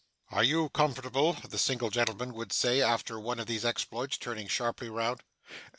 [0.31, 4.89] 'Are you comfortable?' the single gentleman would say after one of these exploits, turning sharply
[4.89, 5.21] round.